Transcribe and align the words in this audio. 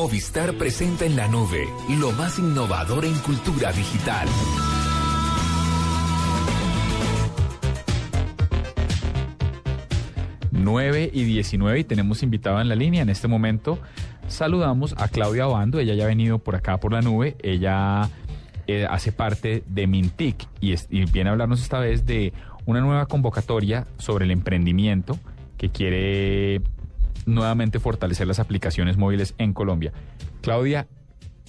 Movistar 0.00 0.54
presenta 0.54 1.04
en 1.04 1.14
la 1.14 1.28
nube 1.28 1.68
lo 1.98 2.10
más 2.12 2.38
innovador 2.38 3.04
en 3.04 3.12
cultura 3.16 3.70
digital. 3.70 4.26
Nueve 10.52 11.10
y 11.12 11.24
19 11.24 11.80
y 11.80 11.84
tenemos 11.84 12.22
invitada 12.22 12.62
en 12.62 12.70
la 12.70 12.76
línea. 12.76 13.02
En 13.02 13.10
este 13.10 13.28
momento 13.28 13.78
saludamos 14.26 14.94
a 14.96 15.08
Claudia 15.08 15.44
Bando. 15.44 15.78
Ella 15.80 15.92
ya 15.92 16.04
ha 16.04 16.06
venido 16.06 16.38
por 16.38 16.56
acá 16.56 16.80
por 16.80 16.94
la 16.94 17.02
nube. 17.02 17.36
Ella 17.42 18.08
eh, 18.66 18.86
hace 18.88 19.12
parte 19.12 19.62
de 19.66 19.86
Mintic 19.86 20.48
y 20.62 20.74
viene 21.12 21.28
a 21.28 21.32
hablarnos 21.32 21.60
esta 21.60 21.78
vez 21.78 22.06
de 22.06 22.32
una 22.64 22.80
nueva 22.80 23.04
convocatoria 23.04 23.86
sobre 23.98 24.24
el 24.24 24.30
emprendimiento 24.30 25.18
que 25.58 25.68
quiere 25.68 26.62
nuevamente 27.26 27.78
fortalecer 27.78 28.26
las 28.26 28.40
aplicaciones 28.40 28.96
móviles 28.96 29.34
en 29.38 29.52
Colombia. 29.52 29.92
Claudia, 30.42 30.86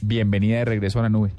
bienvenida 0.00 0.58
de 0.58 0.64
regreso 0.64 1.00
a 1.00 1.02
la 1.02 1.08
nube. 1.08 1.30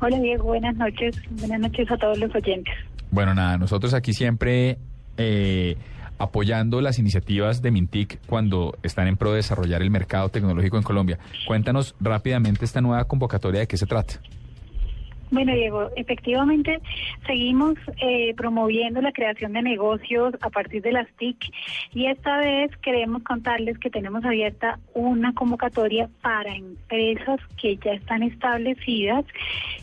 Hola 0.00 0.18
Diego, 0.18 0.44
buenas 0.44 0.76
noches. 0.76 1.16
Buenas 1.30 1.60
noches 1.60 1.90
a 1.90 1.96
todos 1.96 2.18
los 2.18 2.34
oyentes. 2.34 2.74
Bueno, 3.10 3.34
nada, 3.34 3.56
nosotros 3.56 3.94
aquí 3.94 4.12
siempre 4.12 4.78
eh, 5.16 5.76
apoyando 6.18 6.80
las 6.80 6.98
iniciativas 6.98 7.62
de 7.62 7.70
Mintic 7.70 8.20
cuando 8.26 8.76
están 8.82 9.06
en 9.08 9.16
pro 9.16 9.30
de 9.30 9.36
desarrollar 9.36 9.82
el 9.82 9.90
mercado 9.90 10.28
tecnológico 10.28 10.76
en 10.76 10.82
Colombia. 10.82 11.18
Cuéntanos 11.46 11.94
rápidamente 12.00 12.64
esta 12.64 12.80
nueva 12.80 13.04
convocatoria 13.04 13.60
de 13.60 13.66
qué 13.66 13.76
se 13.76 13.86
trata. 13.86 14.20
Bueno 15.30 15.54
Diego, 15.54 15.90
efectivamente 15.96 16.80
seguimos 17.26 17.74
eh, 18.00 18.32
promoviendo 18.36 19.00
la 19.00 19.10
creación 19.10 19.54
de 19.54 19.62
negocios 19.62 20.34
a 20.40 20.50
partir 20.50 20.82
de 20.82 20.92
las 20.92 21.08
TIC 21.16 21.52
y 21.92 22.06
esta 22.06 22.38
vez 22.38 22.70
queremos 22.76 23.24
contarles 23.24 23.76
que 23.78 23.90
tenemos 23.90 24.24
abierta 24.24 24.78
una 24.94 25.34
convocatoria 25.34 26.08
para 26.22 26.54
empresas 26.54 27.40
que 27.60 27.76
ya 27.76 27.94
están 27.94 28.22
establecidas, 28.22 29.24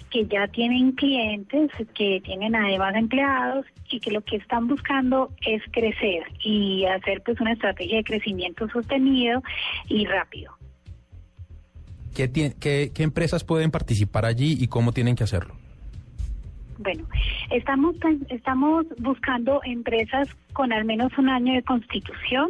que 0.09 0.25
ya 0.27 0.47
tienen 0.47 0.94
clientes, 0.94 1.71
que 1.94 2.21
tienen 2.23 2.55
además 2.55 2.95
empleados 2.95 3.66
y 3.89 3.99
que 3.99 4.11
lo 4.11 4.21
que 4.21 4.38
están 4.38 4.67
buscando 4.67 5.30
es 5.45 5.61
crecer 5.71 6.23
y 6.39 6.86
hacer 6.86 7.21
pues 7.21 7.41
una 7.41 7.52
estrategia 7.52 7.97
de 7.97 8.03
crecimiento 8.05 8.69
sostenido 8.69 9.44
y 9.89 10.05
rápido. 10.05 10.62
¿Qué, 12.14 12.31
qué- 12.31 12.92
qué 12.94 13.03
empresas 13.03 13.44
pueden 13.44 13.72
participar 13.72 14.25
allí 14.25 14.58
y 14.59 14.67
cómo 14.67 14.92
tienen 14.92 15.16
que 15.16 15.23
hacerlo? 15.23 15.56
Bueno, 16.80 17.05
estamos 17.52 17.95
estamos 18.30 18.86
buscando 18.97 19.61
empresas 19.64 20.28
con 20.53 20.73
al 20.73 20.86
menos 20.86 21.16
un 21.17 21.30
año 21.30 21.53
de 21.53 21.61
constitución 21.64 22.50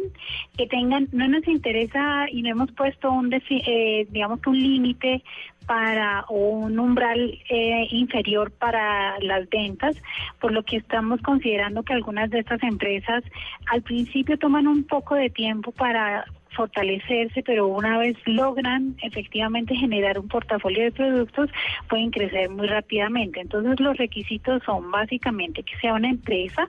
que 0.56 0.66
tengan. 0.66 1.08
No 1.12 1.28
nos 1.28 1.46
interesa 1.46 2.26
y 2.30 2.42
no 2.42 2.48
hemos 2.50 2.72
puesto 2.72 3.12
un 3.12 3.32
eh, 3.32 4.06
digamos 4.10 4.40
un 4.46 4.58
límite 4.58 5.22
para 5.66 6.22
o 6.28 6.34
un 6.58 6.78
umbral 6.78 7.38
eh, 7.48 7.86
inferior 7.90 8.50
para 8.50 9.18
las 9.20 9.48
ventas, 9.50 9.96
por 10.40 10.52
lo 10.52 10.62
que 10.62 10.76
estamos 10.76 11.20
considerando 11.22 11.82
que 11.82 11.92
algunas 11.92 12.30
de 12.30 12.40
estas 12.40 12.62
empresas 12.62 13.22
al 13.70 13.82
principio 13.82 14.38
toman 14.38 14.66
un 14.66 14.84
poco 14.84 15.14
de 15.14 15.30
tiempo 15.30 15.70
para 15.72 16.24
fortalecerse, 16.54 17.42
pero 17.42 17.66
una 17.66 17.98
vez 17.98 18.16
logran 18.26 18.96
efectivamente 19.02 19.74
generar 19.76 20.18
un 20.18 20.28
portafolio 20.28 20.84
de 20.84 20.92
productos, 20.92 21.50
pueden 21.88 22.10
crecer 22.10 22.48
muy 22.50 22.66
rápidamente. 22.66 23.40
Entonces 23.40 23.78
los 23.80 23.96
requisitos 23.96 24.62
son 24.64 24.90
básicamente 24.90 25.62
que 25.62 25.76
sea 25.78 25.94
una 25.94 26.08
empresa 26.10 26.68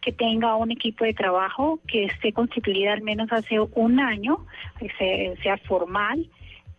que 0.00 0.12
tenga 0.12 0.56
un 0.56 0.70
equipo 0.70 1.04
de 1.04 1.14
trabajo 1.14 1.80
que 1.86 2.04
esté 2.06 2.32
constituida 2.32 2.92
al 2.92 3.02
menos 3.02 3.30
hace 3.32 3.60
un 3.60 4.00
año, 4.00 4.38
que 4.78 4.88
se- 4.98 5.36
sea 5.42 5.56
formal 5.58 6.28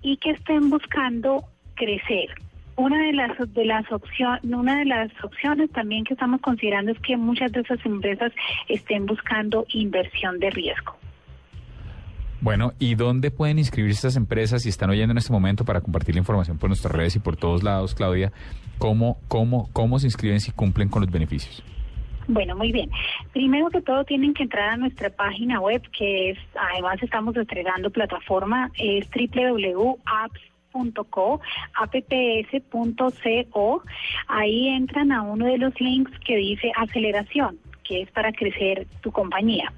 y 0.01 0.18
que 0.18 0.31
estén 0.31 0.69
buscando 0.69 1.44
crecer. 1.75 2.29
Una 2.75 3.07
de 3.07 3.13
las 3.13 3.53
de 3.53 3.66
las 3.66 3.91
opciones, 3.91 4.44
una 4.44 4.78
de 4.79 4.85
las 4.85 5.09
opciones 5.24 5.72
también 5.72 6.03
que 6.03 6.13
estamos 6.13 6.41
considerando 6.41 6.91
es 6.91 7.00
que 7.00 7.18
muchas 7.18 7.51
de 7.51 7.62
esas 7.62 7.84
empresas 7.85 8.31
estén 8.68 9.07
buscando 9.07 9.66
inversión 9.69 10.38
de 10.39 10.51
riesgo. 10.51 10.95
Bueno, 12.40 12.74
¿y 12.78 12.94
dónde 12.96 13.31
pueden 13.31 13.58
inscribirse 13.58 14.08
estas 14.08 14.16
empresas 14.16 14.62
si 14.62 14.70
están 14.70 14.92
oyendo 14.92 15.12
en 15.12 15.18
este 15.18 15.34
momento 15.34 15.66
para 15.66 15.81
compartir 15.81 16.16
la 16.16 16.20
información 16.20 16.58
por 16.58 16.70
nuestras 16.70 16.94
redes 16.94 17.16
y 17.16 17.20
por 17.20 17.36
todos 17.36 17.64
lados, 17.64 17.96
Claudia? 17.96 18.31
¿Cómo, 18.78 19.18
cómo, 19.28 19.70
cómo 19.74 19.98
se 19.98 20.06
inscriben 20.08 20.40
si 20.40 20.52
cumplen 20.52 20.90
con 20.90 21.02
los 21.02 21.12
beneficios? 21.12 21.64
Bueno, 22.28 22.56
muy 22.56 22.72
bien. 22.72 22.92
Primero 23.31 23.70
que 23.70 23.81
todo 23.81 24.03
tienen 24.03 24.36
que 24.36 24.44
entrar 24.44 24.70
a 24.70 24.78
nuestra 24.78 25.09
página 25.09 25.59
web, 25.59 25.81
que 25.98 26.30
es, 26.31 26.38
además 26.72 27.02
estamos 27.02 27.36
estrenando 27.36 27.90
plataforma, 27.90 28.69
es 28.78 29.09
www.apps.co, 29.09 31.42
apps.co. 31.74 33.84
Ahí 34.28 34.68
entran 34.68 35.12
a 35.12 35.24
uno 35.24 35.46
de 35.46 35.58
los 35.58 35.74
links 35.80 36.12
que 36.19 36.36
dice 36.36 36.72
aceleración, 36.75 37.58
que 37.84 38.02
es 38.02 38.12
para 38.12 38.31
crecer 38.34 38.86
tu 39.02 39.12
compañía. 39.12 39.72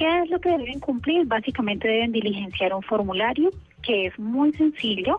¿Qué 0.00 0.22
es 0.22 0.30
lo 0.30 0.40
que 0.40 0.48
deben 0.48 0.80
cumplir? 0.80 1.26
Básicamente 1.26 1.86
deben 1.86 2.10
diligenciar 2.10 2.72
un 2.72 2.82
formulario 2.82 3.50
que 3.82 4.06
es 4.06 4.18
muy 4.18 4.50
sencillo. 4.54 5.18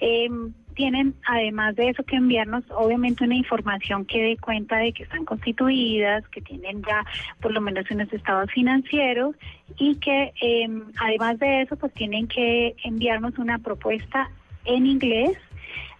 Eh, 0.00 0.30
tienen 0.74 1.14
además 1.26 1.76
de 1.76 1.90
eso 1.90 2.02
que 2.04 2.16
enviarnos 2.16 2.64
obviamente 2.70 3.24
una 3.24 3.34
información 3.34 4.06
que 4.06 4.22
dé 4.22 4.36
cuenta 4.38 4.78
de 4.78 4.94
que 4.94 5.02
están 5.02 5.26
constituidas, 5.26 6.26
que 6.28 6.40
tienen 6.40 6.82
ya 6.84 7.04
por 7.42 7.52
lo 7.52 7.60
menos 7.60 7.84
unos 7.90 8.10
estados 8.14 8.50
financieros 8.50 9.36
y 9.76 9.96
que 9.96 10.32
eh, 10.40 10.70
además 10.98 11.38
de 11.38 11.60
eso 11.60 11.76
pues 11.76 11.92
tienen 11.92 12.26
que 12.26 12.74
enviarnos 12.82 13.36
una 13.36 13.58
propuesta 13.58 14.30
en 14.64 14.86
inglés 14.86 15.36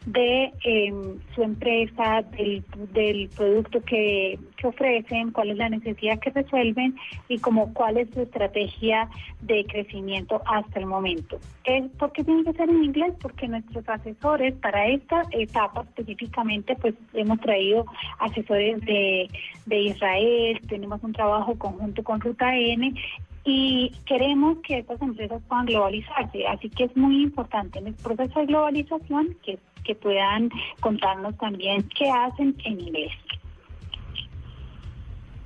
de 0.07 0.53
eh, 0.65 0.93
su 1.35 1.43
empresa, 1.43 2.23
del, 2.37 2.63
del 2.93 3.31
producto 3.31 3.81
que, 3.83 4.39
que 4.57 4.67
ofrecen, 4.67 5.33
cuál 5.33 5.51
es 5.51 5.57
la 5.57 5.69
necesidad 5.69 6.19
que 6.19 6.31
resuelven 6.31 6.95
y 7.29 7.39
como 7.39 7.73
cuál 7.73 7.97
es 7.97 8.09
su 8.11 8.21
estrategia 8.21 9.09
de 9.41 9.65
crecimiento 9.65 10.43
hasta 10.47 10.79
el 10.79 10.87
momento. 10.87 11.39
Eh, 11.65 11.89
¿Por 11.99 12.13
qué 12.13 12.23
tiene 12.23 12.45
que 12.45 12.53
ser 12.53 12.69
en 12.69 12.85
inglés? 12.85 13.15
Porque 13.21 13.49
nuestros 13.49 13.89
asesores 13.89 14.55
para 14.55 14.89
esta 14.89 15.23
etapa 15.33 15.83
específicamente, 15.83 16.77
pues 16.77 16.95
hemos 17.15 17.41
traído 17.41 17.87
asesores 18.19 18.81
de, 18.83 19.29
de 19.65 19.79
Israel, 19.79 20.61
tenemos 20.69 21.03
un 21.03 21.13
trabajo 21.13 21.59
conjunto 21.59 22.03
con 22.03 22.21
Ruta 22.21 22.55
N 22.57 22.95
y 23.45 23.93
queremos 24.07 24.59
que 24.67 24.79
estas 24.79 25.01
empresas 25.03 25.43
puedan 25.49 25.67
globalizarse. 25.67 26.47
Así 26.47 26.71
que 26.71 26.85
es 26.85 26.97
muy 26.97 27.23
importante 27.23 27.79
en 27.79 27.89
el 27.89 27.95
proceso 27.95 28.41
de 28.41 28.47
globalización 28.47 29.37
que, 29.45 29.59
que 29.85 29.95
puedan 29.95 30.51
contarnos 30.81 31.37
también 31.37 31.87
qué 31.97 32.11
hacen 32.11 32.57
en 32.65 32.81
inglés. 32.81 33.13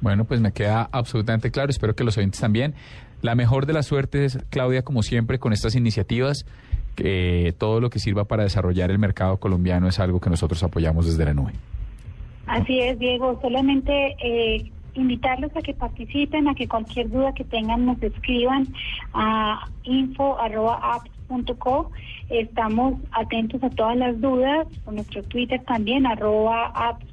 Bueno, 0.00 0.24
pues 0.24 0.40
me 0.40 0.52
queda 0.52 0.88
absolutamente 0.92 1.50
claro. 1.50 1.70
Espero 1.70 1.94
que 1.96 2.04
los 2.04 2.16
oyentes 2.16 2.40
también. 2.40 2.74
La 3.20 3.34
mejor 3.34 3.66
de 3.66 3.72
las 3.72 3.86
suertes, 3.86 4.38
Claudia, 4.48 4.82
como 4.82 5.02
siempre, 5.02 5.40
con 5.40 5.52
estas 5.52 5.74
iniciativas. 5.74 6.46
Que 6.94 7.54
todo 7.58 7.80
lo 7.80 7.90
que 7.90 7.98
sirva 7.98 8.24
para 8.24 8.42
desarrollar 8.42 8.90
el 8.90 8.98
mercado 8.98 9.36
colombiano 9.38 9.88
es 9.88 10.00
algo 10.00 10.20
que 10.20 10.30
nosotros 10.30 10.62
apoyamos 10.62 11.06
desde 11.06 11.24
la 11.24 11.34
nube. 11.34 11.52
Así 12.46 12.80
es, 12.80 12.98
Diego. 12.98 13.38
Solamente 13.40 14.16
eh, 14.22 14.70
invitarlos 14.98 15.56
a 15.56 15.62
que 15.62 15.72
participen, 15.74 16.48
a 16.48 16.54
que 16.54 16.68
cualquier 16.68 17.10
duda 17.10 17.32
que 17.32 17.44
tengan 17.44 17.86
nos 17.86 18.02
escriban 18.02 18.66
a 19.14 19.66
info.apps.co. 19.84 21.90
Estamos 22.28 23.00
atentos 23.12 23.62
a 23.62 23.70
todas 23.70 23.96
las 23.96 24.20
dudas, 24.20 24.66
con 24.84 24.96
nuestro 24.96 25.22
Twitter 25.24 25.62
también, 25.64 26.06
arroba 26.06 26.66
apps 26.74 27.06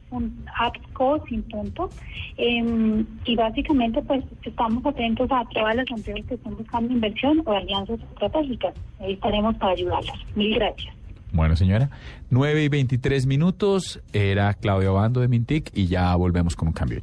sin 1.27 1.43
punto. 1.43 1.89
Em, 2.37 3.05
y 3.25 3.35
básicamente 3.35 4.01
pues 4.01 4.23
estamos 4.43 4.85
atentos 4.85 5.29
a 5.31 5.45
todas 5.53 5.75
las 5.75 5.89
empresas 5.89 6.25
que 6.27 6.35
estén 6.35 6.57
buscando 6.57 6.93
inversión 6.93 7.41
o 7.45 7.53
alianzas 7.53 7.99
estratégicas. 7.99 8.73
Ahí 8.99 9.13
estaremos 9.13 9.55
para 9.55 9.73
ayudarlas. 9.73 10.17
Mil 10.35 10.55
gracias. 10.55 10.93
Bueno, 11.31 11.55
señora, 11.57 11.89
9 12.29 12.63
y 12.63 12.69
23 12.69 13.25
minutos. 13.25 14.01
Era 14.13 14.53
Claudia 14.53 14.91
Bando 14.91 15.19
de 15.19 15.27
Mintic 15.27 15.69
y 15.73 15.87
ya 15.87 16.15
volvemos 16.15 16.55
con 16.55 16.69
un 16.69 16.73
cambio. 16.73 17.01